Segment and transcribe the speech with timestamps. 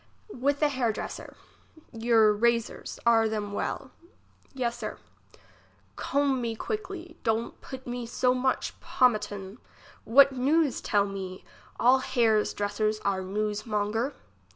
[0.33, 1.35] IFith a liair dresser.
[1.93, 3.91] Your razors, are them well?
[4.51, 4.97] Yes, Sir.
[5.95, 9.59] Comb me quickly; don't put me so much po matum.
[10.03, 11.45] What news tell me?
[11.79, 14.13] all hairs dresser are newsmonger.